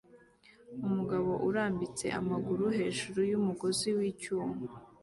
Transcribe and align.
Umugabo 0.85 1.31
urambitse 1.47 2.05
amaguru 2.19 2.65
hejuru 2.77 3.19
yumugozi 3.31 3.89
wicyuma 3.97 4.55